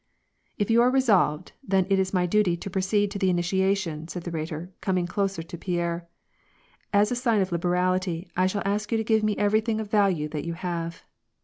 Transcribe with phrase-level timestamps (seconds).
[0.57, 4.23] "If you are resolved, then it is my duty to proceed to the initiation," said
[4.23, 6.07] the Rhetor, coming closer to Pierre."
[6.91, 10.27] As a sign of liberality, I shall ask you to give me everything of value
[10.29, 11.03] that you have."